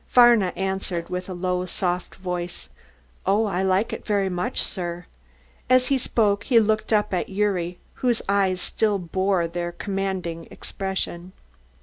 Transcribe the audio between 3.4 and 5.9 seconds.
I like it very much, sir." As